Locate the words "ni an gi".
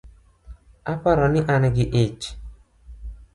1.33-1.85